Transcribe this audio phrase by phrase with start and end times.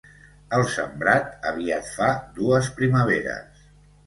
[0.59, 2.09] El sembrat aviat fa
[2.41, 3.63] dues primaveres.